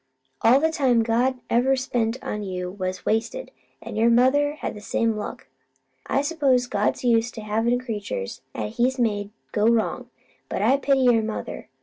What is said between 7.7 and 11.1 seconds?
creatures 'at He's made go wrong, but I pity